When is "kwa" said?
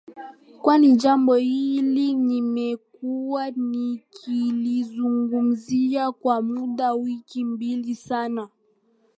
6.11-6.41